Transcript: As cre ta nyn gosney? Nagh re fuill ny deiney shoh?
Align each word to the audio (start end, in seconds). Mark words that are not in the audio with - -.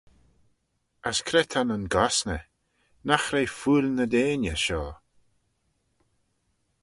As 1.07 1.17
cre 1.27 1.41
ta 1.51 1.61
nyn 1.63 1.85
gosney? 1.93 2.43
Nagh 3.07 3.27
re 3.33 3.43
fuill 3.57 3.87
ny 3.93 4.05
deiney 4.13 4.57
shoh? 4.63 4.93